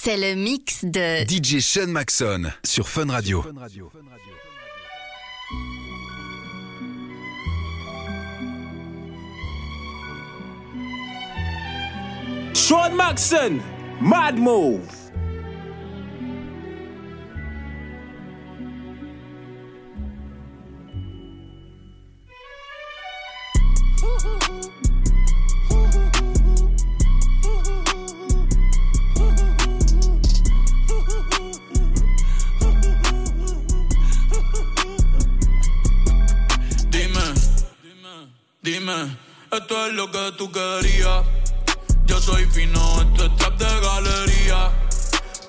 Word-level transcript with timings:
C'est 0.00 0.16
le 0.16 0.36
mix 0.36 0.84
de 0.84 1.24
DJ 1.26 1.58
Sean 1.58 1.88
Maxon 1.88 2.52
sur 2.64 2.88
Fun 2.88 3.10
Radio. 3.10 3.44
Sean 12.54 12.94
Maxon, 12.94 13.58
Mad 14.00 14.38
Move. 14.38 14.97
Esto 39.50 39.86
es 39.86 39.92
lo 39.94 40.10
que 40.10 40.32
tú 40.36 40.50
querías. 40.50 41.24
Yo 42.04 42.20
soy 42.20 42.44
fino, 42.46 43.02
esto 43.02 43.26
es 43.26 43.36
trap 43.36 43.58
de 43.58 43.80
galería. 43.80 44.70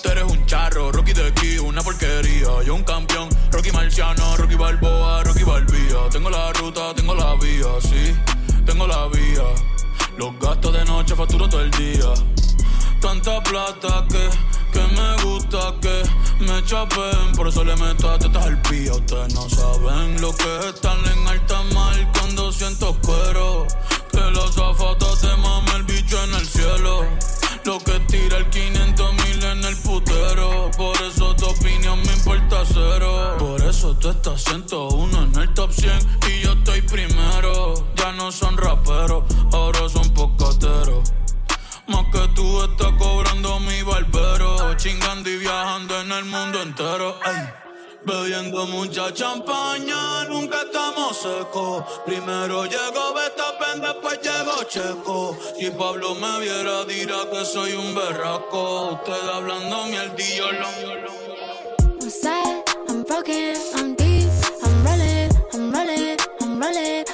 Tú 0.01 0.09
eres 0.09 0.23
un 0.23 0.45
charro, 0.45 0.91
Rocky 0.91 1.13
de 1.13 1.27
aquí, 1.27 1.59
una 1.59 1.81
porquería. 1.81 2.63
Yo 2.65 2.75
un 2.75 2.83
campeón, 2.83 3.29
Rocky 3.51 3.71
Marciano, 3.71 4.37
Rocky 4.37 4.55
Balboa, 4.55 5.23
Rocky 5.23 5.43
Balbía. 5.43 6.09
Tengo 6.11 6.29
la 6.29 6.53
ruta, 6.53 6.93
tengo 6.95 7.15
la 7.15 7.35
vía, 7.35 7.67
sí, 7.81 8.15
tengo 8.65 8.87
la 8.87 9.07
vía. 9.07 9.43
Los 10.17 10.37
gastos 10.39 10.73
de 10.73 10.85
noche 10.85 11.15
facturo 11.15 11.49
todo 11.49 11.61
el 11.61 11.71
día. 11.71 12.13
Tanta 13.01 13.41
plata 13.43 14.05
que, 14.09 14.29
que 14.73 14.79
me 14.79 15.23
gusta 15.23 15.73
que 15.81 16.03
me 16.39 16.63
chapen. 16.63 17.33
Por 17.35 17.47
eso 17.47 17.63
le 17.63 17.75
meto 17.75 18.09
a 18.09 18.17
tetas 18.17 18.45
al 18.45 18.61
pía. 18.63 18.93
Ustedes 18.93 19.33
no 19.33 19.49
saben 19.49 20.21
lo 20.21 20.35
que 20.35 20.57
es 20.59 20.65
estar 20.65 20.97
en 20.97 21.27
alta 21.27 21.63
mar 21.73 22.11
cuando 22.13 22.51
siento 22.51 22.97
cuero. 23.01 23.67
Que 24.11 24.21
los 24.31 24.53
zapatos 24.53 25.21
te 25.21 25.35
mame 25.37 25.71
el 25.75 25.83
bicho 25.83 26.23
en 26.23 26.33
el 26.33 26.45
cielo. 26.47 27.05
Lo 27.65 27.79
que 27.79 27.99
tira 28.07 28.37
el 28.37 28.49
500 28.49 29.13
mil 29.13 29.43
en 29.43 29.65
el 29.65 29.75
putero. 29.77 30.71
Por 30.77 30.95
eso 31.01 31.35
tu 31.35 31.45
opinión 31.45 31.99
me 32.05 32.13
importa 32.13 32.63
cero. 32.65 33.35
Por 33.37 33.61
eso 33.61 33.95
tú 33.95 34.09
estás 34.09 34.43
101 34.43 35.23
en 35.23 35.39
el 35.39 35.53
top 35.53 35.71
100 35.71 35.91
y 36.29 36.41
yo 36.41 36.53
estoy 36.53 36.81
primero. 36.81 37.73
Ya 37.95 38.11
no 38.13 38.31
son 38.31 38.57
raperos, 38.57 39.23
ahora 39.51 39.87
son 39.89 40.09
pocateros. 40.13 41.11
Más 41.87 42.05
que 42.11 42.27
tú 42.35 42.63
estás 42.63 42.91
cobrando 42.97 43.59
mi 43.59 43.81
barbero. 43.81 44.38
Chingando 44.79 45.29
y 45.29 45.35
viajando 45.35 45.99
en 45.99 46.11
el 46.13 46.23
mundo 46.23 46.61
entero. 46.61 47.19
Ay. 47.25 47.49
Bebiendo 48.05 48.65
mucha 48.67 49.13
champaña, 49.13 50.23
nunca 50.29 50.61
estamos 50.61 51.17
secos. 51.17 51.83
Primero 52.05 52.63
llegó 52.63 53.13
Betapen, 53.13 53.81
después 53.81 54.21
llegó 54.21 54.63
Checo. 54.63 55.37
Si 55.59 55.69
Pablo 55.71 56.15
me 56.15 56.39
viera, 56.39 56.85
dirá 56.85 57.29
que 57.29 57.43
soy 57.43 57.73
un 57.73 57.93
berraco. 57.93 58.93
Usted 58.93 59.29
hablando 59.33 59.85
mierdillo, 59.87 60.49
lo, 60.53 60.67
I'm 62.01 62.09
sad, 62.09 62.63
I'm 62.87 63.03
broken, 63.03 63.57
I'm 63.75 63.95
deep, 63.95 64.29
I'm 64.63 64.85
rolling, 64.85 65.29
I'm 65.53 65.73
rolling, 65.73 66.17
I'm 66.39 66.57
rolling. 66.57 67.05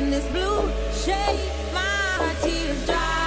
In 0.00 0.10
this 0.10 0.26
blue 0.28 0.62
shade, 0.94 1.52
my 1.74 2.34
tears 2.40 2.86
dry 2.86 3.19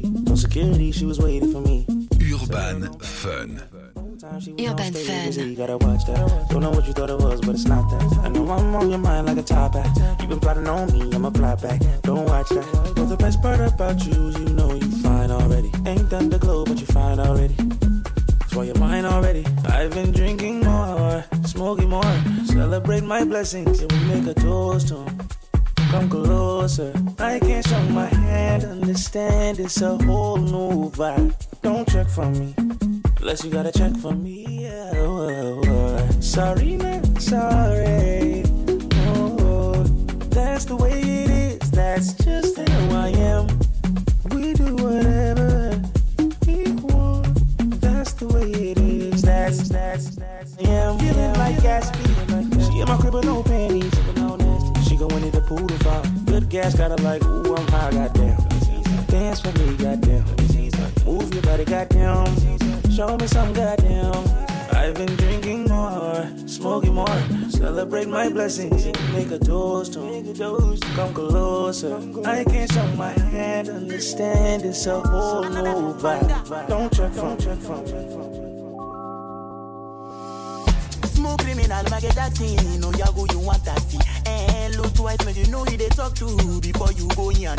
free. 0.00 0.10
No 0.10 0.34
security, 0.34 0.92
she 0.92 1.06
was 1.06 1.18
waiting 1.18 1.52
for 1.52 1.60
me. 1.60 1.86
Urban 2.20 2.98
Fun. 3.00 3.62
Urban 3.62 4.92
Fun. 4.92 5.54
Gotta 5.56 5.76
watch 5.78 6.04
that. 6.06 6.46
Don't 6.50 6.62
know 6.62 6.70
what 6.70 6.86
you 6.86 6.92
thought 6.92 7.10
it 7.10 7.18
was, 7.18 7.40
but 7.40 7.54
it's 7.54 7.66
not 7.66 7.88
that. 7.90 8.18
I 8.24 8.28
know 8.28 8.48
I'm 8.50 8.74
on 8.74 8.90
your 8.90 8.98
mind 8.98 9.26
like 9.26 9.38
a 9.38 9.42
top 9.42 9.74
hat. 9.74 10.20
You 10.20 10.28
been 10.28 10.40
plotting 10.40 10.68
on 10.68 10.92
me, 10.92 11.14
I'ma 11.14 11.30
fly 11.30 11.54
back. 11.56 11.80
Don't 12.02 12.24
watch 12.26 12.48
that. 12.50 12.92
But 12.96 13.06
the 13.06 13.16
best 13.16 13.42
part 13.42 13.60
about 13.60 14.04
you 14.06 14.28
is 14.28 14.38
you 14.38 14.48
know 14.50 14.74
you 14.74 14.90
fine 15.02 15.30
already. 15.30 15.70
Ain't 15.86 16.08
done 16.10 16.30
the 16.30 16.38
glow, 16.38 16.64
but 16.64 16.78
you 16.78 16.86
fine 16.86 17.18
already. 17.18 17.54
That's 17.54 18.54
why 18.54 18.64
you're 18.64 18.78
mine 18.78 19.04
already. 19.04 19.44
I've 19.66 19.92
been 19.92 20.12
drinking 20.12 20.60
more, 20.60 21.24
smoking 21.44 21.90
more. 21.90 22.16
Celebrate 22.46 23.04
my 23.04 23.24
blessings, 23.24 23.80
and 23.80 23.92
we 23.92 23.98
make 24.06 24.26
a 24.26 24.34
toast 24.34 24.88
to 24.88 24.98
'em. 24.98 25.25
Come 25.96 26.10
closer. 26.10 26.92
I 27.18 27.38
can't 27.38 27.66
show 27.66 27.82
my 27.84 28.04
hand, 28.04 28.64
understand 28.64 29.58
it's 29.58 29.80
a 29.80 29.96
whole 30.04 30.36
new 30.36 30.90
vibe. 30.90 31.34
Don't 31.62 31.90
check 31.90 32.06
for 32.06 32.26
me. 32.26 32.54
Unless 33.18 33.46
you 33.46 33.50
gotta 33.50 33.72
check 33.72 33.96
for 33.96 34.12
me. 34.12 34.68
Oh, 34.92 35.26
oh, 35.26 35.62
oh. 35.64 36.20
Sorry, 36.20 36.76
man. 36.76 37.18
Sorry. 37.18 38.42
Oh, 38.44 38.90
oh, 39.08 39.36
oh. 39.40 39.82
That's 40.36 40.66
the 40.66 40.76
way 40.76 41.00
it 41.00 41.30
is. 41.30 41.70
That's 41.70 42.12
just 42.12 42.58
how 42.58 42.90
I 42.90 43.08
am. 43.08 43.55
Gas 56.56 56.74
got 56.74 56.90
her 56.90 57.04
like, 57.04 57.22
ooh, 57.24 57.54
I'm 57.54 57.68
high, 57.68 57.90
goddamn. 57.90 58.38
Dance 59.08 59.40
for 59.40 59.52
me, 59.58 59.76
goddamn. 59.76 60.24
Move 61.04 61.34
your 61.34 61.42
body, 61.42 61.66
goddamn. 61.66 62.24
Show 62.90 63.16
me 63.18 63.26
some 63.26 63.52
goddamn. 63.52 64.24
I've 64.72 64.94
been 64.94 65.14
drinking 65.16 65.64
more, 65.64 66.26
smoking 66.46 66.94
more. 66.94 67.18
Celebrate 67.50 68.08
my 68.08 68.30
blessings. 68.30 68.86
Make 69.12 69.30
a 69.32 69.38
toast 69.38 69.92
to 69.94 70.00
make. 70.00 70.34
Come 70.94 71.12
closer. 71.12 71.94
I 72.24 72.42
can't 72.44 72.72
show 72.72 72.86
my 72.96 73.12
hand, 73.12 73.68
understand 73.68 74.64
it's 74.64 74.86
a 74.86 74.98
whole 75.00 75.44
new 75.44 75.92
vibe. 76.00 76.68
Don't 76.68 76.90
check 76.90 77.12
from, 77.12 77.36
check 77.36 77.58
from, 77.58 77.84
check. 77.84 78.06
Smooth 81.10 81.38
criminal, 81.38 81.84
ma 81.90 82.00
get 82.00 82.14
that 82.14 82.32
thing. 82.32 82.80
No, 82.80 82.90
ya 82.92 83.06
go, 83.12 83.26
you 83.30 83.40
want 83.40 83.62
that 83.66 83.80
see. 83.82 84.15
Look 84.76 84.92
twice, 84.94 85.36
you 85.36 85.46
know 85.50 85.64
who 85.64 85.76
they 85.76 85.88
talk 85.88 86.14
to 86.16 86.60
before 86.60 86.92
you 86.92 87.08
go 87.16 87.30
in. 87.30 87.56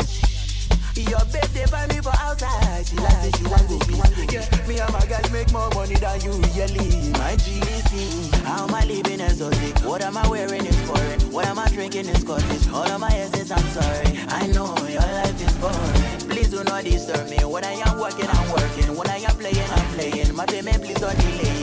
Your 1.08 1.24
babe, 1.32 1.50
they 1.54 1.64
buy 1.70 1.86
me 1.86 2.00
for 2.00 2.12
outside. 2.18 2.86
She 2.86 2.96
like 2.96 3.12
say 3.12 3.30
she 3.38 3.44
want 3.44 3.68
go 3.68 3.78
be. 3.86 3.94
Yeah, 4.34 4.66
me 4.66 4.78
and 4.78 4.92
my 4.92 5.04
guys 5.06 5.30
make 5.30 5.50
more 5.52 5.70
money 5.70 5.94
than 5.94 6.20
you 6.22 6.32
really. 6.32 7.10
My 7.12 7.34
GC, 7.38 8.34
how 8.44 8.66
am 8.66 8.74
I 8.74 8.84
living 8.84 9.20
exotic? 9.20 9.78
What 9.84 10.02
am 10.02 10.16
I 10.16 10.28
wearing 10.28 10.66
is 10.66 10.80
foreign? 10.82 11.20
What 11.32 11.46
am 11.46 11.58
I 11.58 11.68
drinking 11.68 12.06
is 12.08 12.20
Scottish? 12.20 12.68
All 12.68 12.86
of 12.86 13.00
my 13.00 13.10
essence, 13.10 13.50
I'm 13.50 13.66
sorry. 13.68 14.18
I 14.28 14.46
know 14.48 14.76
your 14.88 15.00
life 15.00 15.40
is 15.40 15.52
boring. 15.58 16.28
Please 16.30 16.50
do 16.50 16.64
not 16.64 16.84
disturb 16.84 17.30
me. 17.30 17.38
When 17.44 17.64
I 17.64 17.72
am 17.86 17.98
working, 17.98 18.26
I'm 18.28 18.50
working. 18.50 18.96
When 18.96 19.08
I 19.08 19.18
am 19.18 19.36
playing, 19.36 19.70
I'm 19.70 19.86
playing. 19.94 20.34
My 20.34 20.46
payment, 20.46 20.82
please 20.82 20.98
don't 20.98 21.16
delay 21.18 21.57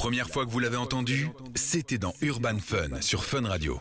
première 0.00 0.30
fois 0.30 0.46
que 0.46 0.50
vous 0.50 0.60
l'avez 0.60 0.78
entendu, 0.78 1.28
c'était 1.54 1.98
dans 1.98 2.14
Urban 2.22 2.56
Fun 2.58 3.02
sur 3.02 3.22
Fun 3.22 3.46
Radio. 3.46 3.78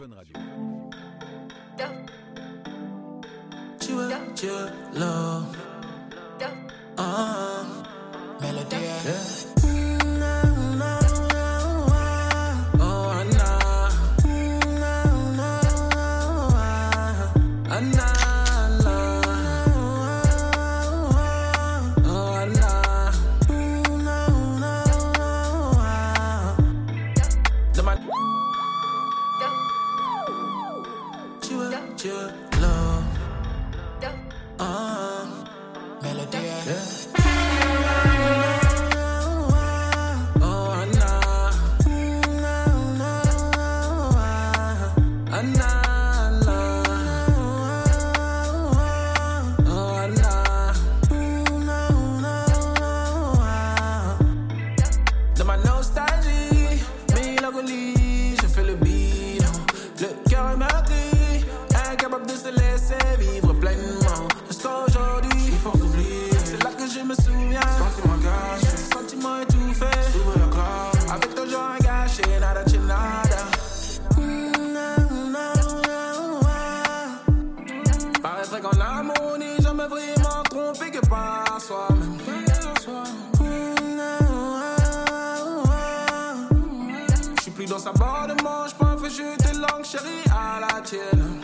Dans 87.80 87.86
sa 87.86 87.92
barre 87.94 88.28
de 88.28 88.34
manche, 88.44 88.74
pas 88.74 88.98
fait 88.98 89.10
jeter 89.10 89.54
langue 89.54 89.84
chérie 89.84 90.26
à 90.32 90.60
la 90.60 90.82
tienne. 90.82 91.42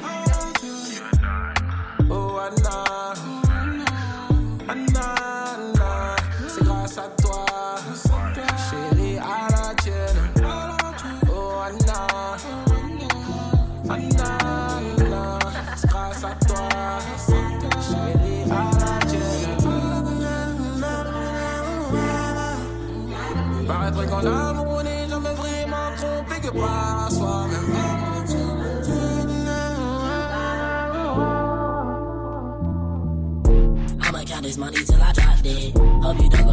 Oh 2.10 2.38
Anna, 2.40 3.14
Anna, 4.68 5.16
Anna, 5.54 6.16
c'est 6.48 6.64
grâce 6.64 6.98
à 6.98 7.08
toi, 7.22 7.46
chérie 8.70 9.18
à 9.18 9.48
la 9.52 9.74
tienne. 9.76 10.20
Oh 11.30 11.62
Anna, 11.66 12.08
Anna, 13.90 14.38
Anna, 15.00 15.40
c'est 15.76 15.90
grâce 15.90 16.24
à 16.24 16.36
toi, 16.46 16.68
chérie 17.88 18.44
à 18.52 18.54
la 18.80 19.06
tienne. 19.06 19.24
Qu'en 24.10 24.20
amour, 24.20 24.55
que 26.46 26.52
par 26.52 27.12
soi-même. 27.12 27.66
I'ma 34.02 34.24
count 34.26 34.44
this 34.44 34.58
money 34.58 34.84
till 34.86 35.02
I 35.02 35.12
drop 35.14 35.42
dead. 35.42 35.78
Hope 36.04 36.22
you 36.22 36.30
don't 36.30 36.45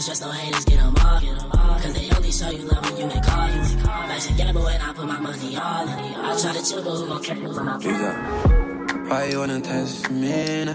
can't 0.00 0.16
stress 0.16 0.20
no 0.22 0.30
haters, 0.30 0.64
get 0.64 0.78
them 0.78 0.94
off. 0.96 1.82
Cause 1.82 1.92
they 1.94 2.10
only 2.16 2.32
show 2.32 2.50
you 2.50 2.64
love 2.64 2.82
when 2.90 2.96
you 2.96 3.14
ain't 3.14 3.24
call 3.24 3.48
you. 3.48 3.60
Life's 4.08 4.30
a 4.30 4.32
gamble 4.32 4.66
and 4.68 4.82
I 4.82 4.92
put 4.94 5.06
my 5.06 5.20
money 5.20 5.56
all 5.56 5.88
in. 5.88 6.14
I 6.14 6.38
try 6.40 6.52
to 6.54 6.64
chill, 6.64 6.82
but 6.82 6.90
who 6.96 7.06
gon' 7.06 7.22
care 7.22 7.36
when 7.36 7.68
I 7.68 7.78
You 7.80 7.92
got 7.92 9.10
why 9.10 9.24
you 9.24 9.38
wanna 9.40 9.60
test 9.60 10.10
me? 10.10 10.64
now? 10.66 10.74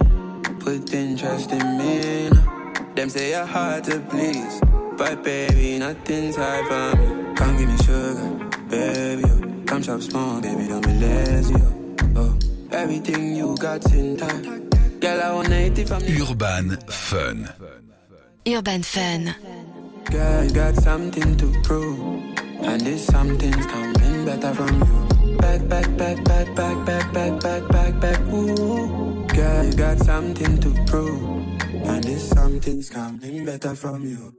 Put 0.60 0.94
interest 0.94 1.52
in 1.52 1.78
me. 1.78 2.30
now? 2.30 2.74
Them 2.96 3.10
say 3.10 3.32
you're 3.32 3.46
hard 3.46 3.86
to 3.86 4.00
please, 4.00 4.60
but 4.98 5.24
baby, 5.24 5.80
nothing's 5.80 6.36
hard 6.36 6.66
for 6.68 6.98
me. 6.98 7.36
Come 7.36 7.58
give 7.58 7.70
me 7.70 7.78
sugar, 7.78 8.30
baby. 8.70 9.24
oh. 9.26 9.64
Come 9.66 9.82
chop 9.82 10.02
small, 10.02 10.42
baby, 10.42 10.68
don't 10.68 10.86
be 10.86 10.94
lazy. 10.94 11.56
oh. 11.56 12.14
oh 12.18 12.38
everything 12.72 13.36
you 13.36 13.56
got 13.58 13.92
in 13.94 14.18
time. 14.18 14.70
Girl, 15.00 15.22
I 15.22 15.34
want 15.34 15.50
it 15.50 15.80
if 15.80 15.92
I'm 15.92 16.04
Urban 16.04 16.78
Fun. 16.90 17.50
Urban 18.48 18.84
Fun. 18.84 19.34
Girl, 20.06 20.44
you 20.44 20.52
got 20.52 20.76
something 20.76 21.36
to 21.38 21.62
prove. 21.64 21.98
And 22.62 22.80
this 22.82 23.06
something's 23.08 23.66
coming 23.66 24.26
better 24.26 24.54
from 24.54 24.82
you. 24.84 25.38
Back, 25.38 25.68
back, 25.68 25.98
back, 25.98 26.24
back, 26.24 26.56
back, 26.56 26.86
back, 26.86 27.14
back, 27.14 27.42
back, 27.42 27.68
back, 27.68 28.00
back, 28.00 28.20
ooh. 28.32 29.26
Girl, 29.28 29.66
you 29.66 29.74
got 29.74 29.98
something 29.98 30.60
to 30.60 30.86
prove. 30.86 31.24
And 31.90 32.04
this 32.04 32.30
something's 32.30 32.90
coming 32.90 33.46
better 33.46 33.74
from 33.74 34.04
you. 34.04 34.36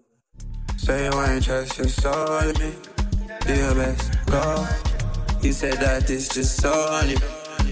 Say 0.77 1.07
you 1.07 1.23
ain't 1.23 1.43
trust 1.45 1.77
your 1.77 1.89
soul 1.89 2.39
in 2.39 2.59
me. 2.61 2.75
Do 3.41 3.55
your 3.57 3.75
best, 3.75 4.27
go. 4.27 4.67
You 5.43 5.53
said 5.53 5.75
that 5.75 6.09
it's 6.09 6.29
just 6.29 6.61
so 6.61 6.71
honey. 6.91 7.17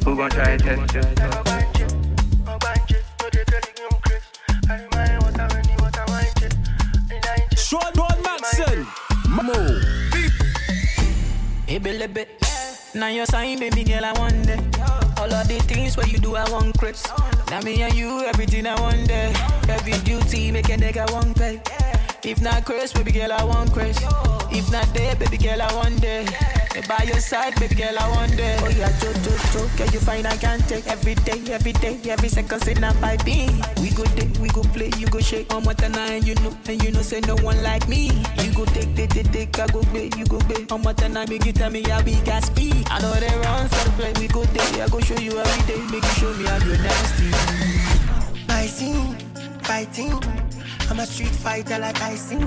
Who 0.04 0.16
gon' 0.16 0.30
try 0.30 0.50
and 0.50 0.62
test 0.62 0.94
you? 0.94 1.63
Baby, 11.82 12.26
now 12.94 13.08
your 13.08 13.26
sign, 13.26 13.58
baby 13.58 13.82
girl, 13.82 14.04
I 14.04 14.12
want 14.12 14.48
it. 14.48 14.60
All 15.18 15.32
of 15.34 15.48
the 15.48 15.58
things 15.66 15.96
where 15.96 16.06
you 16.06 16.18
do, 16.18 16.36
I 16.36 16.48
want 16.48 16.78
Chris. 16.78 17.04
Now 17.50 17.62
me 17.62 17.82
and 17.82 17.92
you, 17.94 18.24
everything 18.26 18.64
I 18.64 18.80
want 18.80 19.08
there. 19.08 19.32
Every 19.68 19.98
duty, 20.04 20.52
make 20.52 20.68
a 20.68 20.76
nigga 20.76 21.10
want 21.12 21.36
pay. 21.36 21.60
If 22.22 22.40
not 22.40 22.64
Chris, 22.64 22.92
baby 22.92 23.10
girl, 23.10 23.32
I 23.32 23.42
want 23.42 23.72
Chris. 23.72 23.98
If 24.52 24.70
not 24.70 24.86
there, 24.94 25.16
baby 25.16 25.36
girl, 25.36 25.60
I 25.60 25.74
want 25.74 26.00
there. 26.74 26.82
By 26.88 27.04
your 27.04 27.20
side, 27.20 27.54
baby 27.60 27.74
girl, 27.74 27.98
I 27.98 28.08
want 28.10 28.36
there. 28.36 28.58
Oh 28.62 28.68
yeah, 28.68 28.90
jo 29.00 29.12
jo 29.22 29.32
jo, 29.52 29.68
can 29.76 29.92
you 29.92 30.00
find 30.00 30.26
I 30.26 30.36
can 30.36 30.58
take 30.60 30.86
every 30.86 31.14
day, 31.14 31.40
every 31.50 31.72
day, 31.72 32.00
every 32.08 32.28
second, 32.28 32.60
say 32.62 32.74
not 32.74 33.00
by 33.00 33.16
me. 33.24 33.48
We 33.80 33.90
go 33.90 34.04
day, 34.16 34.30
we 34.40 34.48
go 34.48 34.62
play, 34.62 34.90
you 34.98 35.06
go 35.06 35.20
shake 35.20 35.52
on 35.54 35.64
what 35.64 35.82
and 35.82 36.26
you 36.26 36.34
know, 36.36 36.56
and 36.66 36.82
you 36.82 36.90
know, 36.90 37.02
say 37.02 37.20
no 37.20 37.36
one 37.36 37.62
like 37.62 37.88
me. 37.88 38.10
You 38.42 38.52
go 38.52 38.64
take, 38.66 38.94
take, 38.94 39.10
take, 39.10 39.32
take, 39.32 39.58
I 39.58 39.66
go 39.68 39.82
pay, 39.92 40.10
you 40.16 40.26
go 40.26 40.38
pay. 40.40 40.66
On 40.70 40.82
what 40.82 41.00
and 41.02 41.16
I 41.16 41.26
make 41.26 41.44
you 41.44 41.52
tell 41.52 41.70
me 41.70 41.82
how 41.82 42.02
big 42.02 42.28
I 42.28 42.40
speed. 42.40 42.86
I 42.90 43.00
know 43.00 43.12
they 43.14 43.34
run, 43.38 43.68
so 43.68 43.90
play, 43.92 44.12
we 44.20 44.28
go 44.28 44.44
day, 44.44 44.82
I 44.82 44.88
go 44.88 45.00
show 45.00 45.18
you 45.18 45.38
every 45.38 45.62
day, 45.66 45.80
make 45.90 46.02
you 46.02 46.14
show 46.20 46.32
me 46.34 46.44
how 46.44 46.58
you're 46.64 46.78
nasty. 46.78 47.30
Fighting, 48.48 49.16
fighting. 49.62 50.12
I'm 50.90 51.00
a 51.00 51.06
street 51.06 51.28
fighter 51.28 51.78
like 51.78 52.00
I 52.02 52.14
sing. 52.14 52.42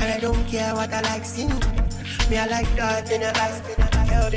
And 0.00 0.12
I 0.12 0.18
don't 0.18 0.44
care 0.48 0.74
what 0.74 0.92
I 0.92 1.00
like 1.02 1.24
sing. 1.24 1.52
Me, 2.30 2.38
I 2.38 2.46
like 2.46 2.76
that 2.76 3.10
in 3.10 3.22
a 3.22 3.32
life. 3.32 3.62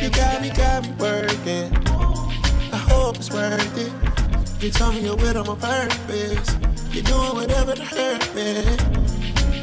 You 0.02 0.10
got 0.10 0.42
me, 0.42 0.50
got 0.50 0.84
me 0.84 0.92
working. 1.00 1.72
I 2.74 2.78
hope 2.78 3.16
it's 3.18 3.32
worth 3.32 3.78
it. 3.78 3.92
You 4.62 4.70
tell 4.72 4.92
me 4.92 5.02
you're 5.02 5.16
with 5.16 5.38
on 5.38 5.48
my 5.48 5.56
purpose. 5.56 6.56
You're 6.92 7.04
doing 7.04 7.36
whatever 7.36 7.76
to 7.76 7.84
hurt 7.84 8.36
me. 8.36 8.64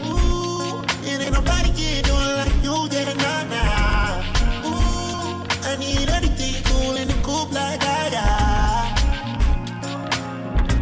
Ooh, 0.07 0.83
it 1.03 1.21
ain't 1.21 1.33
nobody 1.33 1.71
here 1.73 2.03
doing 2.03 2.37
like 2.41 2.55
you, 2.63 2.89
yeah, 2.91 3.13
nah, 3.15 3.45
nah. 3.53 4.23
Ooh, 4.69 5.45
I 5.65 5.77
need 5.79 6.09
anything 6.09 6.63
cool 6.65 6.97
in 6.97 7.09
the 7.09 7.15
coupe 7.23 7.53
like 7.53 7.81
that, 7.81 8.13
yeah. 8.13 8.95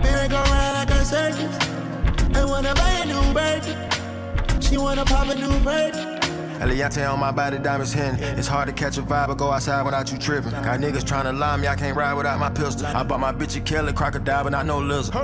Merry 0.02 0.28
go 0.28 0.36
round 0.42 0.74
like 0.76 0.90
a 0.90 1.04
circus. 1.04 1.56
I 2.36 2.44
wanna 2.44 2.74
buy 2.74 2.90
a 3.02 3.06
new 3.06 3.32
bird. 3.32 3.64
She 4.62 4.76
wanna 4.76 5.04
pop 5.04 5.28
a 5.28 5.34
new 5.34 5.58
bird. 5.64 6.09
Eliantte 6.60 7.10
on 7.10 7.18
my 7.18 7.32
body, 7.32 7.58
diamonds 7.58 7.92
hidden. 7.92 8.18
It's 8.38 8.46
hard 8.46 8.68
to 8.68 8.74
catch 8.74 8.98
a 8.98 9.02
vibe 9.02 9.30
or 9.30 9.34
go 9.34 9.50
outside 9.50 9.82
without 9.82 10.12
you 10.12 10.18
tripping. 10.18 10.50
Got 10.50 10.80
niggas 10.80 11.06
trying 11.06 11.24
to 11.24 11.32
lie 11.32 11.56
me, 11.56 11.66
I 11.66 11.74
can't 11.74 11.96
ride 11.96 12.14
without 12.14 12.38
my 12.38 12.50
pistol. 12.50 12.86
I 12.86 13.02
bought 13.02 13.20
my 13.20 13.32
bitch 13.32 13.56
a 13.56 13.60
killer, 13.60 13.92
crocodile, 13.92 14.44
but 14.44 14.50
not 14.52 14.66
no 14.66 14.78
lizard. 14.78 15.14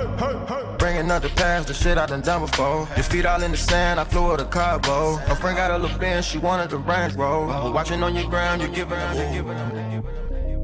Bringing 0.79 1.11
up 1.11 1.21
the 1.21 1.29
past, 1.29 1.67
the 1.67 1.73
shit 1.73 1.97
I 1.97 2.07
done 2.07 2.21
done 2.21 2.41
before. 2.41 2.87
Your 2.95 3.03
feet 3.03 3.25
all 3.25 3.41
in 3.43 3.51
the 3.51 3.57
sand, 3.57 3.99
I 3.99 4.03
flew 4.03 4.31
with 4.31 4.41
a 4.41 4.45
carbo. 4.45 5.17
My 5.27 5.35
friend 5.35 5.55
got 5.55 5.71
a 5.71 5.77
little 5.77 5.97
bench, 5.99 6.25
she 6.25 6.39
wanted 6.39 6.71
the 6.71 6.77
range 6.77 7.13
roll. 7.15 7.71
Watching 7.71 8.01
on 8.01 8.15
your 8.15 8.29
ground, 8.29 8.61
you're 8.61 8.71
giving 8.71 8.97
up, 8.97 9.15
you're 9.15 9.31
giving 9.31 9.57
up. 9.57 10.05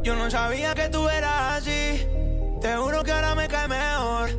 Yo 0.04 0.16
no 0.16 0.30
sabía 0.30 0.74
que 0.74 0.90
tú 0.90 1.08
eras 1.08 1.62
así. 1.62 2.08
Te 2.62 2.76
juro 2.76 3.04
que 3.04 3.12
ahora 3.12 3.36
me 3.36 3.48
cae 3.48 3.68
mejor. 3.68 4.30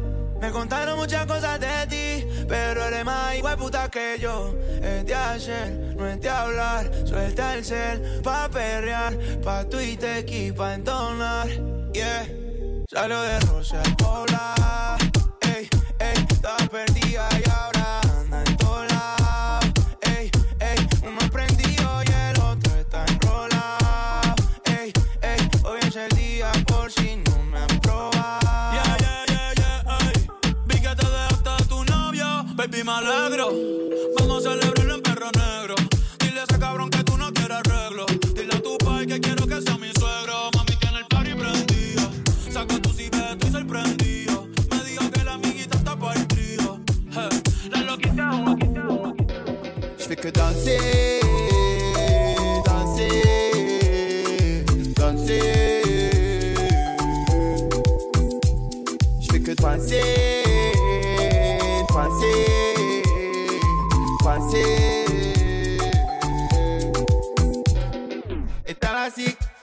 Me 0.40 0.50
contaron 0.50 0.98
muchas 0.98 1.24
cosas 1.24 1.58
de 1.58 1.86
ti, 1.88 2.26
pero 2.46 2.84
eres 2.86 3.04
más 3.04 3.34
igual 3.36 3.56
puta 3.56 3.88
que 3.88 4.18
yo. 4.20 4.54
Es 4.82 5.04
de 5.06 5.14
hacer, 5.14 5.72
no 5.96 6.08
es 6.08 6.26
hablar. 6.26 6.90
Suelta 7.04 7.54
el 7.54 7.64
cel 7.64 8.20
pa' 8.22 8.48
perrear, 8.48 9.16
pa' 9.42 9.64
Twitter 9.64 10.24
y 10.28 10.52
pa' 10.52 10.74
entonar. 10.74 11.48
Yeah, 11.92 12.26
salió 12.90 13.20
de 13.22 13.40
Rosa 13.40 13.80
al 13.80 13.96
no 33.00 33.28
logro. 33.28 33.73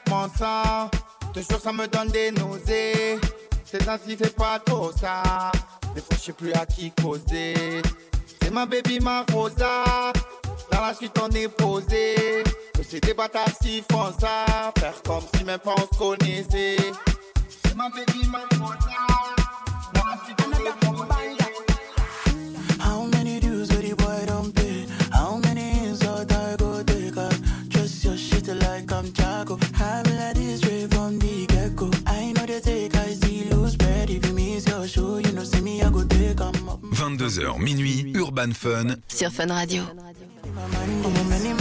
Mon 0.09 0.29
sang, 0.29 0.89
toujours 1.33 1.59
ça 1.61 1.71
me 1.71 1.87
donne 1.87 2.09
des 2.09 2.31
nausées. 2.31 3.19
C'est 3.65 3.87
ainsi, 3.87 4.17
c'est 4.21 4.35
pas 4.35 4.59
trop 4.59 4.91
ça. 4.91 5.51
Des 5.95 6.01
fois, 6.01 6.15
je 6.17 6.19
sais 6.19 6.33
plus 6.33 6.53
à 6.53 6.65
qui 6.65 6.91
causer. 6.91 7.81
C'est 8.41 8.51
ma 8.51 8.65
baby, 8.65 8.99
ma 8.99 9.25
rosa. 9.33 10.11
Dans 10.71 10.81
la 10.81 10.93
suite, 10.93 11.17
on 11.21 11.29
est 11.29 11.47
posé. 11.47 12.43
Que 12.73 12.83
c'est 12.87 13.01
des 13.01 13.13
bâtards 13.13 13.57
qui 13.61 13.83
font 13.91 14.11
ça. 14.19 14.71
Faire 14.77 15.01
comme 15.05 15.23
si 15.35 15.43
même 15.43 15.59
pas 15.59 15.75
on 15.77 15.93
se 15.93 15.97
connaissait. 15.97 16.77
C'est 17.63 17.75
ma 17.75 17.89
baby, 17.89 18.27
ma 18.27 18.39
rosa. 18.57 19.10
23h 37.31 37.61
minuit, 37.61 38.13
Urban 38.15 38.51
Fun. 38.53 38.95
Sur 39.07 39.31
Fun 39.31 39.47
Radio. 39.47 39.83
Oh, 41.05 41.60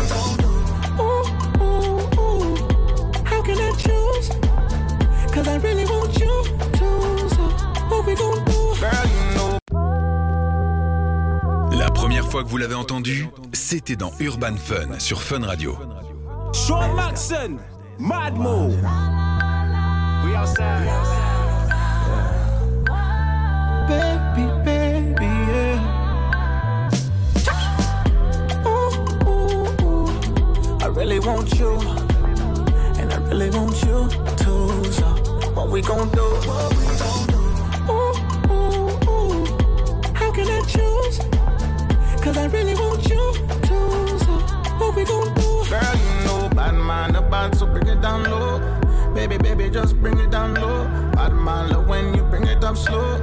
fois 12.41 12.47
que 12.47 12.49
vous 12.49 12.57
l'avez 12.57 12.75
entendu, 12.75 13.27
c'était 13.53 13.95
dans 13.95 14.11
Urban 14.19 14.55
Fun 14.55 14.99
sur 14.99 15.21
Fun 15.21 15.45
Radio. 15.45 15.77
Sean 16.53 16.93
Maxon, 16.95 17.59
Mad 17.99 18.35
Mo. 18.35 18.69
We 20.23 20.35
outside. 20.35 20.87
Baby, 23.87 24.47
baby, 24.65 25.25
yeah. 25.51 25.79
Ooh, 28.65 28.91
ooh, 29.27 29.83
ooh. 29.83 30.09
I 30.81 30.87
really 30.87 31.19
want 31.19 31.59
you, 31.59 31.79
and 32.99 33.13
I 33.13 33.17
really 33.29 33.49
want 33.51 33.79
you 33.83 34.09
too. 34.37 34.91
So, 34.91 35.05
what 35.53 35.69
we 35.69 35.81
gon' 35.81 36.09
do? 36.09 36.23
What 36.47 36.73
we 36.75 36.85
gon' 36.97 37.27
do? 37.27 37.39
Ooh, 37.91 38.13
ooh, 38.51 38.89
ooh. 39.09 39.45
How 40.15 40.31
can 40.31 40.47
I 40.47 40.61
choose? 40.67 41.40
Cause 42.21 42.37
I 42.37 42.45
really 42.47 42.75
want 42.75 43.09
you 43.09 43.33
too. 43.65 44.17
So, 44.19 44.33
what 44.77 44.95
we 44.95 45.03
gon' 45.03 45.33
do? 45.33 45.65
Girl, 45.69 45.95
you 45.95 46.25
know, 46.25 46.49
bad 46.55 46.75
man, 46.75 47.13
bad, 47.31 47.57
so 47.57 47.65
bring 47.65 47.87
it 47.87 47.99
down 48.01 48.23
low. 48.25 48.59
Baby, 49.13 49.37
baby, 49.37 49.69
just 49.71 49.99
bring 49.99 50.17
it 50.19 50.29
down 50.29 50.53
low. 50.53 50.85
Bad 51.13 51.33
man, 51.33 51.69
love 51.69 51.87
when 51.87 52.13
you 52.13 52.23
bring 52.23 52.45
it 52.45 52.63
up 52.63 52.77
slow. 52.77 53.17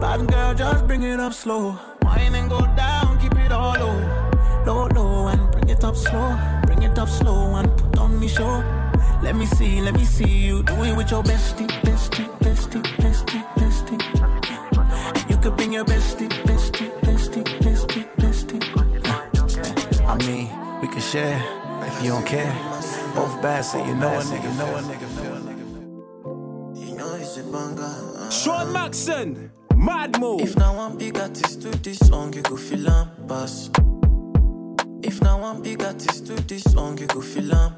Bad 0.00 0.26
girl, 0.28 0.54
just 0.54 0.86
bring 0.86 1.02
it 1.02 1.20
up 1.20 1.34
slow. 1.34 1.78
Wine 2.02 2.34
and 2.34 2.48
go 2.48 2.60
down, 2.74 3.20
keep 3.20 3.34
it 3.36 3.52
all 3.52 3.74
low. 3.74 4.64
Low, 4.66 4.86
low, 4.94 5.26
and 5.28 5.50
bring 5.52 5.68
it 5.68 5.84
up 5.84 5.94
slow. 5.96 6.38
Bring 6.66 6.82
it 6.82 6.98
up 6.98 7.08
slow 7.08 7.54
and 7.56 7.76
put 7.76 7.98
on 7.98 8.18
me 8.18 8.28
show. 8.28 8.64
Let 9.22 9.36
me 9.36 9.46
see, 9.46 9.80
let 9.82 9.94
me 9.94 10.04
see 10.04 10.28
you 10.28 10.62
do 10.62 10.72
it 10.84 10.96
with 10.96 11.10
your 11.10 11.22
bestie, 11.22 11.68
bestie, 11.82 12.26
bestie, 12.38 12.82
bestie, 12.96 13.44
bestie. 13.56 14.00
You 15.28 15.36
could 15.36 15.56
bring 15.56 15.72
your 15.74 15.84
bestie, 15.84 16.28
bestie, 16.28 16.57
share 21.12 21.40
if 21.86 22.02
you 22.02 22.10
don't 22.10 22.26
care. 22.26 22.52
Both 23.14 23.40
bad, 23.40 23.62
so 23.64 23.78
you 23.84 23.94
know 23.94 24.12
a 24.12 24.22
nigga, 24.22 24.58
know 24.58 24.76
a 24.76 24.80
nigga 24.82 25.08
feel. 25.16 25.38
Uh. 27.80 28.30
Sean 28.30 28.72
Macson, 28.72 29.50
Mad 29.74 30.20
move. 30.20 30.40
If 30.42 30.56
now 30.56 30.76
one 30.76 30.98
big 30.98 31.18
artist 31.18 31.62
to 31.62 31.70
this 31.70 31.98
song, 31.98 32.34
you 32.34 32.42
go 32.42 32.56
feel 32.56 32.90
am 32.90 33.10
pass. 33.26 33.70
If 35.02 35.22
now 35.22 35.40
one 35.40 35.62
big 35.62 35.82
artist 35.82 36.26
to 36.26 36.34
this 36.34 36.64
song, 36.64 36.98
you 36.98 37.06
go 37.06 37.20
feel 37.22 37.54
am. 37.54 37.72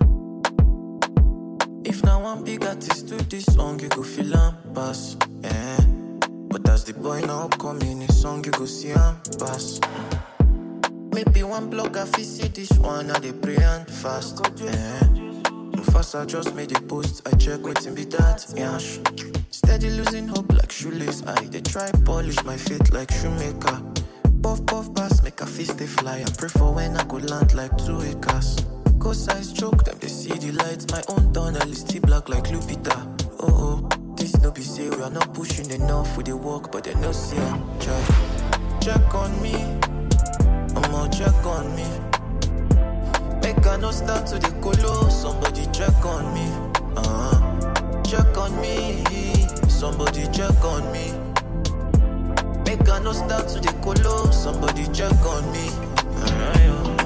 If 1.85 2.03
now 2.03 2.23
one 2.23 2.43
big 2.43 2.65
artist 2.65 3.09
to 3.09 3.17
this 3.17 3.45
song, 3.45 3.79
you 3.81 3.89
go 3.91 4.03
feel 4.03 4.35
am 4.35 4.57
pass. 4.75 5.17
Yeah. 5.43 5.81
But 6.51 6.69
as 6.69 6.85
the 6.85 6.95
boy 6.95 7.21
now 7.21 7.45
upcoming, 7.45 8.01
his 8.01 8.21
song 8.21 8.45
you 8.45 8.51
go 8.51 8.67
see 8.67 8.91
am 8.91 9.21
pass. 9.39 9.79
Maybe 11.13 11.43
one 11.43 11.71
blogger 11.71 12.07
fi 12.15 12.23
see 12.23 12.49
this 12.49 12.71
one, 12.79 13.11
and 13.11 13.25
they 13.25 13.33
pray 13.33 13.57
and 13.57 13.89
fast. 13.89 14.41
Yeah. 14.57 15.01
No 15.51 15.83
fast, 15.83 16.15
I 16.15 16.25
just 16.25 16.55
made 16.55 16.77
a 16.77 16.81
post. 16.81 17.27
I 17.27 17.37
check 17.37 17.63
waiting 17.63 17.95
be 17.95 18.05
that. 18.07 18.47
Yeah. 18.57 18.79
Steady 19.51 19.91
losing 19.91 20.29
hope 20.29 20.53
like 20.53 20.71
shoelace. 20.71 21.23
I 21.27 21.45
they 21.47 21.61
try 21.61 21.91
polish 22.05 22.43
my 22.45 22.57
faith 22.57 22.91
like 22.93 23.11
shoemaker. 23.11 23.83
Puff 24.43 24.65
puff 24.67 24.95
pass, 24.95 25.23
make 25.23 25.41
a 25.41 25.47
fist 25.47 25.79
they 25.79 25.87
fly. 25.87 26.23
I 26.27 26.31
pray 26.39 26.49
for 26.49 26.73
when 26.73 26.97
I 26.97 27.05
go 27.05 27.17
land 27.17 27.55
like 27.55 27.77
two 27.79 28.01
acres. 28.03 28.57
Cause 28.99 29.29
I 29.29 29.43
choke 29.43 29.85
them, 29.85 29.99
they 29.99 30.09
see 30.09 30.33
the 30.35 30.53
lights. 30.53 30.87
My 30.93 31.03
own 31.09 31.33
tunnel 31.33 31.71
is 31.71 31.81
still 31.81 32.03
black 32.03 32.29
like 32.29 32.45
Lupita. 32.45 32.97
Oh 33.41 33.49
oh, 33.51 34.15
this 34.17 34.39
no 34.43 34.51
be 34.51 34.63
say 34.63 34.89
we 34.89 35.03
are 35.03 35.11
not 35.11 35.33
pushing 35.35 35.71
enough 35.71 36.17
with 36.17 36.27
the 36.27 36.37
work, 36.37 36.71
but 36.71 36.85
they 36.85 36.95
no 36.95 37.13
see. 37.13 37.37
Check, 37.81 38.05
check 38.81 39.15
on 39.15 39.43
me. 39.43 39.90
Check 41.09 41.47
on 41.47 41.75
me. 41.77 41.85
Make 43.43 43.67
I 43.67 43.77
no 43.77 43.91
start 43.91 44.27
to 44.29 44.39
the 44.39 44.51
colo. 44.61 45.09
Somebody 45.09 45.67
check 45.73 46.05
on 46.05 46.33
me. 46.35 46.47
Uh-huh. 46.97 48.03
Check 48.03 48.37
on 48.37 48.59
me. 48.61 49.03
Somebody 49.69 50.27
check 50.33 50.65
on 50.65 50.91
me. 50.93 51.13
Make 52.65 52.89
I 52.89 53.01
no 53.03 53.13
start 53.13 53.49
to 53.49 53.61
the 53.61 53.73
colo. 53.83 54.31
Somebody 54.31 54.87
check 54.93 55.13
on 55.27 55.51
me. 55.53 55.69
Pas 56.21 57.00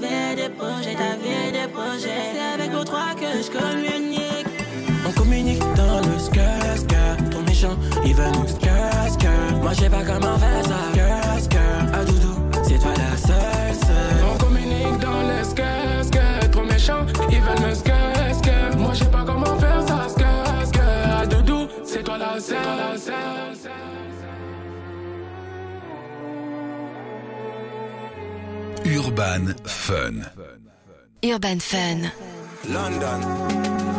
J'avais 0.00 0.36
des 0.36 0.48
projets, 0.54 0.94
t'avais 0.94 1.52
des 1.52 1.68
projets. 1.72 2.32
C'est 2.32 2.62
avec 2.62 2.72
vos 2.72 2.84
trois 2.84 3.14
que 3.14 3.42
je 3.42 3.50
communique. 3.50 4.46
On 5.06 5.12
communique 5.12 5.62
dans 5.76 6.00
le 6.00 6.18
skirt, 6.18 6.86
Ton 7.30 7.42
méchant, 7.42 7.76
il 8.04 8.14
veut 8.14 8.30
nous 8.32 8.44
casque. 8.44 9.26
Moi 9.60 9.72
j'ai 9.78 9.90
pas 9.90 10.02
comment 10.04 10.38
faire 10.38 10.64
ça. 10.64 10.78
Casque, 10.94 11.56
à 11.92 12.04
doudou, 12.04 12.34
c'est 12.62 12.78
toi 12.78 12.92
la 12.96 13.16
seule, 13.16 13.74
seule. 13.74 14.24
On 14.32 14.38
communique 14.38 14.98
dans 15.00 15.22
les 15.22 15.44
skesques. 15.44 16.50
Trop 16.50 16.64
méchant, 16.64 17.04
ils 17.30 17.40
veulent 17.40 17.68
me 17.68 17.74
skesque. 17.74 18.50
Moi 18.78 18.92
j'ai 18.94 19.06
pas 19.06 19.24
comment 19.26 19.58
faire 19.58 19.82
ça, 19.86 20.08
skesque. 20.08 20.80
À 21.20 21.26
doudou, 21.26 21.68
c'est 21.84 22.02
toi 22.02 22.16
la 22.16 22.40
seule. 22.40 23.69
Urban 29.20 29.54
Fun. 29.66 30.26
Urban 31.22 31.60
Fun. 31.60 32.10
London. 32.72 33.89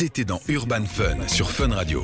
C'était 0.00 0.24
dans 0.24 0.40
Urban 0.48 0.86
Fun 0.86 1.28
sur 1.28 1.50
Fun 1.50 1.74
Radio. 1.74 2.02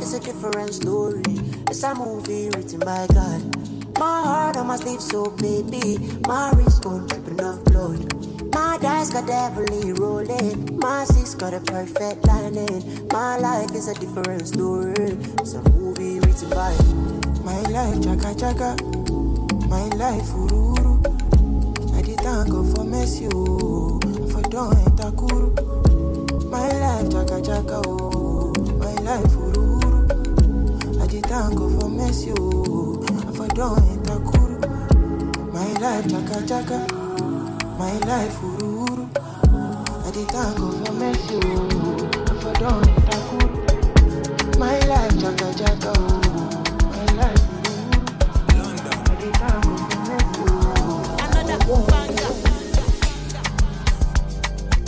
Is 0.00 0.14
a 0.14 0.20
different 0.20 0.72
story. 0.72 1.22
It's 1.68 1.82
a 1.82 1.94
movie 1.94 2.48
written 2.48 2.80
by 2.80 3.06
God. 3.12 3.98
My 3.98 4.22
heart 4.22 4.56
on 4.56 4.66
my 4.68 4.76
sleeve, 4.76 5.00
so 5.00 5.30
baby. 5.30 5.98
My 6.26 6.50
wrist 6.52 6.86
on 6.86 7.06
dripping 7.06 7.40
of 7.40 7.62
blood. 7.64 8.54
My 8.54 8.78
dice 8.80 9.10
got 9.10 9.28
heavily 9.28 9.92
rolling. 9.92 10.78
My 10.78 11.04
six 11.04 11.34
got 11.34 11.52
a 11.52 11.60
perfect 11.60 12.26
lining. 12.26 13.08
My 13.12 13.36
life 13.36 13.72
is 13.72 13.88
a 13.88 13.94
different 13.94 14.48
story. 14.48 14.94
It's 15.38 15.52
a 15.54 15.62
movie 15.70 16.18
written 16.20 16.48
by 16.50 16.74
My 17.44 17.60
life, 17.68 18.02
chaka 18.02 18.34
chaka. 18.34 18.76
My 19.68 19.84
life, 20.00 20.32
ururu. 20.32 20.96
I 21.96 22.02
did 22.02 22.20
thank 22.20 22.48
God 22.48 22.74
for 22.74 22.84
mercy, 22.84 23.28
oh. 23.34 24.00
For 24.32 24.42
don't 24.48 24.76
enter 24.78 25.12
kuru. 25.12 25.52
My 26.48 26.68
life, 26.80 27.10
chaka 27.12 27.42
chaka, 27.42 27.82
oh. 27.86 28.52
My 28.78 28.94
life. 29.02 29.39
I 31.30 31.32
did 31.32 31.42
thank 31.42 31.58
God 31.60 31.80
for 31.80 31.88
mercy, 31.88 32.32
oh. 32.40 33.02
For 33.36 33.46
don't 33.54 33.78
enter 33.86 34.18
kuru. 34.18 34.58
My 35.52 35.72
life, 35.78 36.10
chaka 36.10 36.44
chaka. 36.44 36.78
My 37.78 37.92
life, 37.98 38.36
ururu. 38.42 39.08
I 39.14 40.10
did 40.10 40.26
thank 40.26 40.58
God 40.58 40.86
for 40.86 40.92
mercy, 40.92 41.38
oh. 41.44 41.68
For 42.40 42.52
don't 42.54 42.88
enter 42.88 43.20
kuru. 43.30 44.58
My 44.58 44.76
life, 44.90 45.20
chaka 45.20 45.54
chaka. 45.54 45.92
My 46.90 47.04
life, 47.14 47.46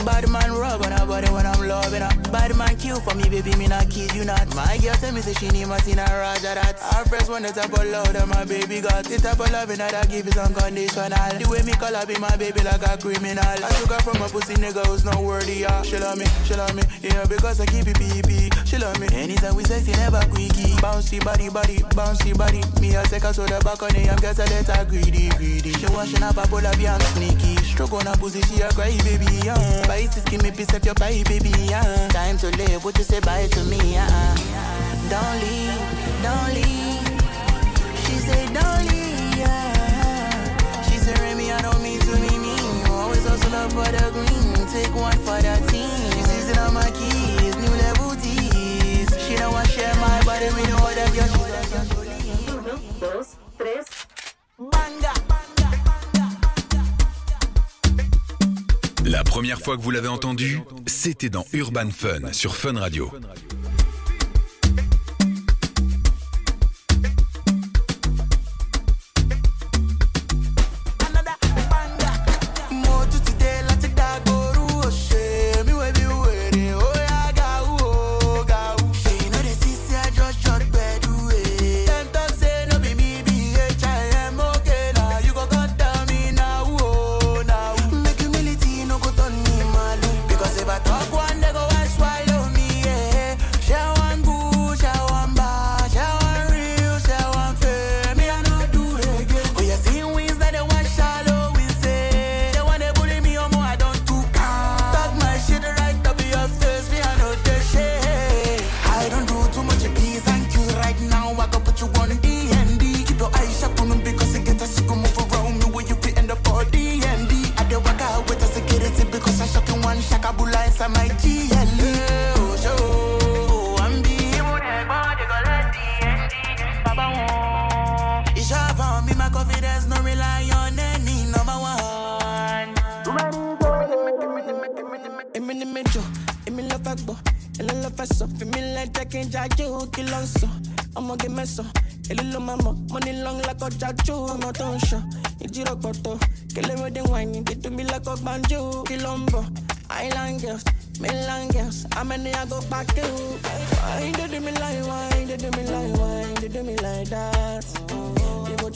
Bad 0.05 0.29
man 0.29 0.51
rub 0.59 0.83
on 0.83 0.91
her 0.91 1.07
body 1.07 1.29
when 1.31 1.47
I'm 1.73 1.81
loving 1.81 2.03
her. 2.03 2.31
Bad 2.31 2.57
man 2.57 2.77
kill 2.77 3.01
for 3.01 3.15
me, 3.17 3.29
baby, 3.29 3.55
me 3.57 3.67
not 3.67 3.89
kid 3.89 4.13
you 4.15 4.25
not. 4.25 4.55
My 4.55 4.77
girl 4.79 4.95
tell 4.95 5.13
me 5.13 5.21
say 5.21 5.33
she 5.35 5.49
need 5.49 5.67
Martina 5.67 6.05
Roger 6.05 6.55
that. 6.55 6.77
Our 6.95 7.05
friends 7.07 7.29
want 7.29 7.47
the 7.47 7.53
type 7.53 7.73
of 7.73 7.85
love 7.89 8.13
that 8.13 8.29
my 8.29 8.45
baby 8.45 8.81
got. 8.81 9.05
The 9.05 9.17
type 9.17 9.41
of 9.41 9.51
loving 9.51 9.79
that 9.79 9.95
I 9.95 10.05
give 10.05 10.27
is 10.29 10.37
unconditional. 10.37 11.09
The 11.09 11.49
way 11.49 11.63
me 11.63 11.73
call 11.73 11.95
her 11.95 12.05
be 12.07 12.19
my 12.19 12.37
baby 12.37 12.61
like 12.61 12.83
a 12.85 12.97
criminal. 12.99 13.45
I 13.45 13.71
took 13.81 13.93
her 13.93 14.01
from 14.05 14.21
a 14.21 14.29
pussy 14.29 14.55
nigga 14.55 14.85
who's 14.87 15.05
not 15.05 15.17
worthy, 15.23 15.65
yeah. 15.65 15.83
She 15.83 15.99
love 15.99 16.19
me, 16.19 16.27
she 16.45 16.55
love 16.55 16.75
me, 16.75 16.83
yeah, 17.01 17.25
because 17.25 17.61
I 17.61 17.67
keep 17.67 17.89
it 17.89 17.97
PP. 17.97 18.53
She 18.67 18.77
love 18.77 18.99
me. 19.01 19.09
Anytime 19.13 19.57
we 19.57 19.65
sexy, 19.65 19.93
never 19.93 20.21
quickie. 20.29 20.77
Bouncy 20.85 21.25
body, 21.25 21.49
body, 21.49 21.79
bouncy 21.97 22.37
body. 22.37 22.61
Me 22.81 22.97
a 22.97 23.03
take 23.05 23.23
her 23.23 23.33
so 23.33 23.45
the 23.45 23.61
the 23.61 24.11
I'm 24.13 24.17
get 24.21 24.39
a 24.39 24.45
letter 24.45 24.85
greedy, 24.89 25.29
greedy. 25.37 25.73
She 25.73 25.87
washing 25.93 26.23
up 26.23 26.37
a 26.37 26.47
pull 26.49 26.67
up, 26.67 26.77
yeah, 26.79 26.95
I'm 26.95 27.01
sneaky. 27.17 27.57
Stroke 27.65 27.93
on 27.93 28.07
her 28.07 28.17
pussy, 28.17 28.43
she 28.43 28.61
a 28.61 28.69
cry, 28.71 28.97
baby, 29.05 29.29
yeah. 29.45 29.57
Spices, 29.85 30.25
give 30.25 30.43
me 30.43 30.51
piece 30.51 30.73
of 30.73 30.85
your 30.85 30.95
pie, 30.95 31.23
baby, 31.25 31.53
yeah. 31.69 32.09
Time 32.09 32.37
to 32.39 32.51
live, 32.57 32.85
what 32.85 32.97
you 32.99 33.05
say 33.05 33.21
bye 33.21 33.47
to 33.47 33.65
me, 33.65 33.79
yeah. 33.93 34.35
Don't 35.11 35.37
leave, 35.43 35.81
don't 36.23 36.55
leave. 36.55 37.09
She 38.05 38.15
say 38.27 38.47
don't 38.53 38.85
leave, 38.91 39.37
yeah. 39.39 40.83
She 40.89 40.97
say 40.99 41.15
Remy, 41.23 41.53
I 41.53 41.63
don't 41.63 41.83
mean 41.83 42.01
to 42.01 42.13
be 42.17 42.39
mean. 42.39 42.87
Always 42.91 43.27
hustle 43.27 43.55
up 43.55 43.71
for 43.73 43.91
the 43.91 44.11
green, 44.13 44.67
take 44.69 44.95
one 44.95 45.19
for 45.27 45.41
the 45.41 45.55
team. 45.71 45.91
She 46.13 46.23
season 46.31 46.59
on 46.59 46.75
my 46.75 46.91
keys, 46.91 47.55
new 47.57 47.75
level 47.85 48.15
tees. 48.17 49.09
She 49.27 49.37
don't 49.37 49.53
want 49.53 49.67
to 49.67 49.73
share 49.73 49.95
my 49.97 50.23
body 50.25 50.47
with 50.47 50.72
première 59.33 59.61
fois 59.63 59.79
que 59.79 59.83
vous 59.83 59.91
l'avez 59.91 60.09
entendu, 60.09 60.61
c'était 60.87 61.31
dans 61.31 61.47
Urban 61.55 61.89
Fun 61.91 62.35
sur 62.35 62.55
Fun 62.55 62.79
Radio. 62.79 63.11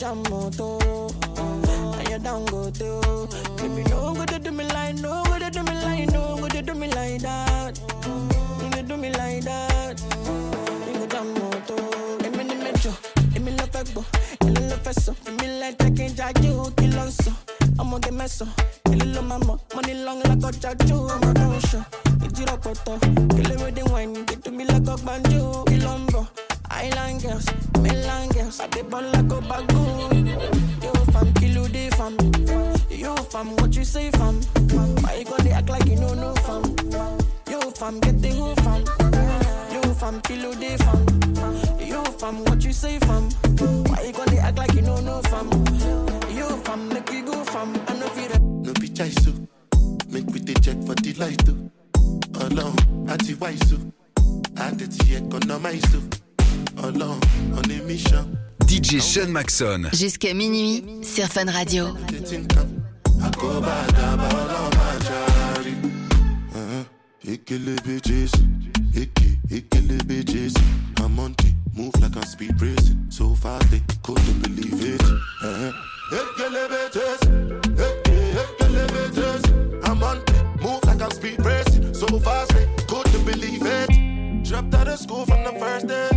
Jam 0.07 0.23
moto, 0.29 0.77
and 1.37 2.07
you 2.09 2.17
down 2.19 2.45
go 2.45 2.69
too. 2.71 3.27
Baby, 3.57 3.83
no 3.89 4.13
go 4.13 4.23
dey 4.25 4.39
do 4.39 4.51
me 4.51 4.63
like, 4.63 4.95
no 4.95 5.21
go 5.25 5.37
dey 5.37 5.49
do 5.49 5.63
me 5.63 5.73
like, 5.83 6.09
no 6.13 6.37
go 6.37 6.47
dey 6.47 6.61
do 6.61 6.73
me 6.75 6.87
like 6.87 7.21
that. 7.23 7.77
You 8.63 8.69
dey 8.69 8.83
do 8.83 8.95
me 8.95 9.09
like 9.11 9.43
that. 9.43 9.99
You 10.87 10.93
go 10.99 11.05
jam 11.07 11.27
moto, 11.33 11.75
èmi 12.23 12.43
ni 12.47 12.55
méjọ, 12.63 12.91
èmi 13.35 13.51
lọ 13.57 13.65
fẹ́ 13.73 13.83
gbọ́, 13.91 14.03
èmi 14.47 14.61
lọ 14.69 14.77
fẹ́ 14.85 14.93
sọ, 15.03 15.11
èmi 15.27 15.45
lẹ́jẹ̀ 15.59 15.89
kí 15.97 16.03
n 16.07 16.15
jáde 16.17 16.49
ó 16.55 16.65
kí 16.77 16.87
ló 16.95 17.03
ń 17.07 17.11
sọ. 17.21 17.31
Ọmọge 17.81 18.11
mẹ́sàn, 18.19 18.47
èlé 18.91 19.05
ló 19.13 19.21
máa 19.29 19.39
mọ̀, 19.47 19.57
mo 19.75 19.81
ní 19.87 19.93
lọ́n 20.05 20.17
lákọjá 20.29 20.69
jó, 20.87 20.97
ọmọ 21.15 21.29
tó 21.39 21.45
ń 21.51 21.59
ṣọ. 21.69 21.79
Ìjírọ̀ 22.25 22.57
pọ̀tọ̀, 22.63 22.95
kéléré 23.35 23.69
dé 23.75 23.83
wáìnì, 23.91 24.19
dídú 24.27 24.49
mi 24.57 24.63
lẹ́kọ̀ọ́ 24.71 24.97
gbàǹjo, 25.03 25.41
kí 25.69 25.75
ló 25.85 25.91
ń 25.99 26.03
bọ̀? 26.13 26.23
Island 26.79 27.21
girls, 27.23 27.45
mainland 27.81 28.37
ball 28.89 29.03
like 29.03 29.31
a 29.31 29.41
bagoon. 29.41 30.27
Yo, 30.83 30.91
fam, 31.11 31.33
kilo 31.33 31.67
day, 31.67 31.89
fam. 31.91 32.15
Yo, 32.89 33.15
fam, 33.15 33.55
what 33.57 33.75
you 33.75 33.83
say, 33.83 34.09
fam? 34.11 34.35
Why 35.03 35.15
you 35.15 35.25
gonna 35.25 35.49
act 35.51 35.69
like 35.69 35.85
you 35.85 35.95
know 35.95 36.13
no, 36.13 36.33
fam? 36.45 36.63
Yo, 37.49 37.59
fam, 37.71 37.99
get 37.99 38.21
the 38.21 38.29
who, 38.29 38.55
fam. 38.55 38.83
Yo, 39.73 39.81
fam, 39.95 40.21
kilo 40.21 40.53
day, 40.55 40.77
fam. 40.77 41.05
Yo, 41.79 42.03
fam, 42.19 42.43
what 42.45 42.63
you 42.63 42.73
say, 42.73 42.99
fam? 42.99 43.29
Why 43.89 44.03
you 44.07 44.13
gonna 44.13 44.37
act 44.37 44.57
like 44.57 44.73
you 44.73 44.81
know 44.81 44.99
no, 45.01 45.21
fam? 45.23 45.49
Yo, 46.35 46.47
fam, 46.63 46.89
make 46.89 47.11
you 47.11 47.23
go, 47.25 47.43
fam. 47.45 47.73
I 47.87 47.93
know 47.97 48.07
feel. 48.09 48.39
No 48.39 48.73
be 48.73 48.87
chai 48.89 49.09
so. 49.09 49.31
Oh. 49.75 49.97
Make 50.09 50.27
we 50.27 50.39
dey 50.39 50.53
check 50.55 50.77
for 50.85 50.95
the 50.95 51.13
light 51.19 51.43
too. 51.45 51.69
Ọlọ́run 52.43 52.75
àti 53.13 53.33
wáìsù. 53.41 53.77
Àdètì 54.55 55.15
economize 55.17 55.95
o. 55.97 56.26
Ọlọ́run 56.77 57.19
on 57.57 57.71
a 57.71 57.83
mission. 57.87 58.25
DJ 58.67 58.99
Sean 59.01 59.29
Maxon. 59.31 59.83
Jusqu'à 59.93 60.33
minuit 60.33 60.83
sur 61.03 61.25
Fun 61.27 61.45
Radio. 61.51 61.85
Àkóbá 63.25 63.73
àdàbà 63.87 64.27
ọlọ́run 64.41 64.69
máa 64.77 64.95
jàre. 65.07 65.73
Ekelebe 67.33 67.99
Jésù. 68.07 68.43
Eke 68.95 69.29
ekelebe 69.51 70.23
Jésù. 70.31 70.61
I'm 70.99 71.19
on 71.19 71.35
move 71.73 71.93
like 72.01 72.15
I'm 72.15 72.23
speed 72.25 72.61
racing. 72.61 72.97
So 73.09 73.35
fast 73.35 73.69
they 73.71 73.81
couldn't 74.03 74.39
believe 74.43 74.81
it. 74.93 75.01
Uh-huh. 75.01 75.71
Ekelebe 76.19 76.81
Jésù. 76.95 77.29
Eke 77.87 78.15
ekelebe 78.41 79.03
Jésù. 79.17 79.51
I'm 79.87 80.03
on 80.03 80.17
move 80.61 80.83
like 80.85 81.01
I'm 81.01 81.11
speed 81.11 81.43
racing. 81.45 81.93
So 81.93 82.07
fast 82.19 82.51
they 82.53 82.67
couldn't 82.87 83.25
believe 83.25 83.65
it. 83.65 84.43
Dropped 84.43 84.73
out 84.75 84.87
of 84.87 84.99
school 84.99 85.25
from 85.25 85.43
the 85.43 85.53
first 85.59 85.87
day. 85.87 86.16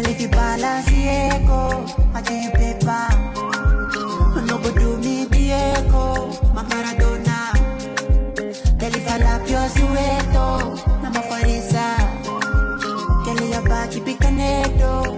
Jelly 0.00 0.14
if 0.14 0.20
you 0.22 0.28
balance 0.28 0.86
Diego, 0.86 1.84
I 2.14 2.22
tell 2.22 2.42
you 2.42 2.50
paper. 2.52 3.06
No 4.46 4.56
go 4.56 4.72
do 4.72 4.96
me 4.96 5.26
Diego, 5.26 6.32
my 6.54 6.64
Maradona. 6.64 7.52
Jelly 8.80 8.98
if 8.98 9.10
I 9.10 9.18
lap 9.18 9.46
your 9.46 9.68
sueto, 9.68 10.80
I'm 11.04 11.14
a 11.14 11.20
farisa. 11.20 11.86
Girl, 13.26 13.46
your 13.46 13.62
back, 13.68 13.90
keep 13.90 14.08
it 14.08 14.18
connected. 14.18 15.09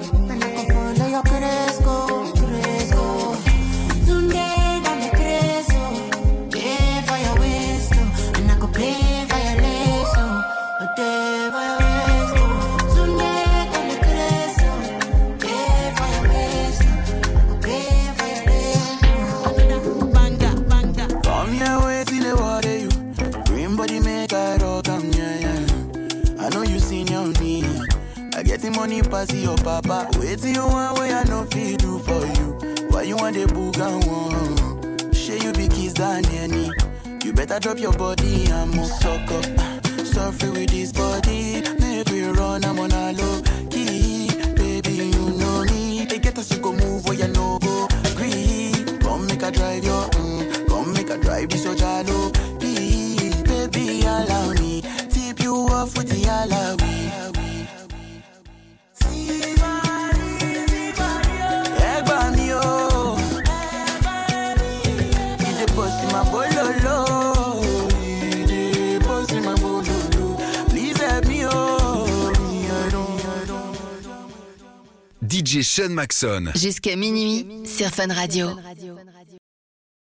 You 27.13 27.19
your 27.19 27.41
me. 27.41 27.63
I 28.35 28.43
get 28.43 28.61
the 28.61 28.71
money 28.71 29.03
pass 29.03 29.33
your 29.33 29.57
papa. 29.57 30.09
Wait 30.19 30.39
till 30.39 30.51
you 30.51 30.67
want 30.67 30.99
way 30.99 31.13
I 31.13 31.25
no 31.25 31.45
feel 31.45 31.77
do 31.77 31.99
for 31.99 32.25
you. 32.37 32.89
Why 32.91 33.03
you 33.03 33.17
want 33.17 33.37
the 33.37 33.47
book 33.47 33.77
and 33.79 34.05
one? 34.07 35.13
Share 35.13 35.37
you 35.37 35.53
be 35.53 35.69
kiss 35.69 35.93
than 35.93 36.25
any. 36.27 36.71
You 37.25 37.33
better 37.33 37.59
drop 37.61 37.79
your 37.79 37.93
body 37.93 38.47
and 38.51 38.75
move 38.75 38.87
suck 38.87 39.31
up. 39.31 39.45
Suffer 40.07 40.51
with 40.53 40.71
this 40.71 40.93
body. 40.93 41.63
Make 41.81 42.09
we 42.09 42.25
run, 42.25 42.65
I'm 42.65 42.79
on 42.79 42.93
a 42.93 43.13
low 43.13 43.43
key. 43.71 44.29
Baby, 44.55 45.11
you 45.13 45.31
know 45.39 45.65
me. 45.65 46.07
They 46.07 46.19
get 46.19 46.39
us 46.39 46.49
to 46.49 46.59
go 46.59 46.73
move 46.73 47.05
where 47.07 47.15
you 47.19 47.29
know 47.29 47.59
go. 47.59 47.89
Green, 48.17 48.99
come 49.01 49.27
make 49.27 49.43
a 49.43 49.51
drive 49.51 49.85
your 49.85 50.09
mm. 50.11 50.69
Come 50.69 50.93
make 50.95 51.11
a 51.11 51.19
drive 51.19 51.51
this 51.51 51.65
your 51.65 51.75
jalo. 51.75 52.33
Baby, 52.59 54.01
allow 54.03 54.53
me. 54.55 54.83
Tip 55.11 55.41
you 55.41 55.55
off 55.69 55.97
with 55.97 56.09
the 56.09 56.23
alawi. 56.27 56.82
DJ 75.45 75.63
Sean 75.63 75.89
Maxon. 75.89 76.53
Jusqu'à 76.55 76.95
minuit 76.95 77.47
sur 77.65 77.89
Fun 77.89 78.13
Radio. 78.13 78.51